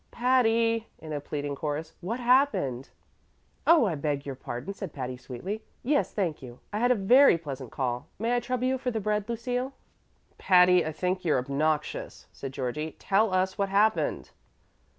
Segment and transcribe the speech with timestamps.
[0.09, 2.89] "Patty!" in a pleading chorus, "what happened?"
[3.67, 5.63] "Oh, I beg your pardon," said Patty, sweetly.
[5.83, 8.07] "Yes, thank you, I had a very pleasant call.
[8.17, 9.73] May I trouble you for the bread, Lucille?"
[10.39, 12.93] "Patty, I think you're obnoxious," said Georgie.
[12.93, 14.31] "Tell us what happened."